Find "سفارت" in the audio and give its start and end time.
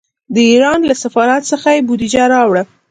1.03-1.41